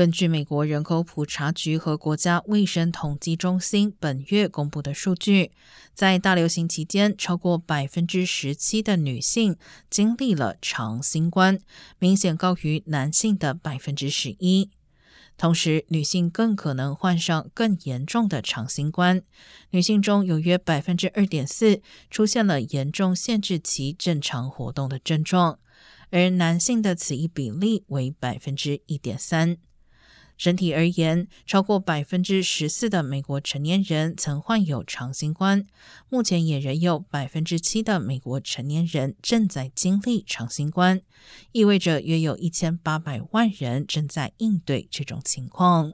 [0.00, 5.52] 根据美国人口普查局和国家卫生统计中心本月公布的数据，
[5.92, 9.58] 在大流行期间，超过百分之十七的女性
[9.90, 11.58] 经历了长新冠，
[11.98, 14.70] 明显高于男性的百分之十一。
[15.36, 19.20] 同时，女性更可能患上更严重的长新冠。
[19.72, 25.58] 女性中有约百分之二点四出现了严重限制其正常活动的症状，
[26.08, 29.58] 而男性的此一比例为百分之一点三。
[30.40, 35.66] 整体而言，超过百分之十四的美国成年人曾患有长新冠。
[36.08, 41.02] 目前也仍有百分之七的美国成年人正在经历长新冠，
[41.52, 45.92] 意味着约有一千八百万人正在应对这种情况。